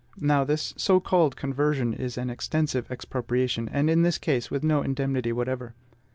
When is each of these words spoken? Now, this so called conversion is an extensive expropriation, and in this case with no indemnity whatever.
Now, 0.17 0.43
this 0.43 0.73
so 0.77 0.99
called 0.99 1.35
conversion 1.35 1.93
is 1.93 2.17
an 2.17 2.31
extensive 2.31 2.89
expropriation, 2.89 3.69
and 3.69 3.87
in 3.87 4.01
this 4.01 4.17
case 4.17 4.49
with 4.49 4.63
no 4.63 4.81
indemnity 4.81 5.31
whatever. 5.31 5.75